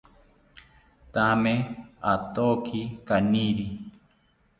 Thame 1.13 1.53
athoki 2.13 2.81
kaniri 3.07 3.65